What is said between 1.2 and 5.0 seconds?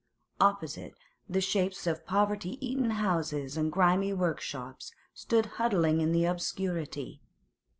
the shapes of poverty eaten houses and grimy workshops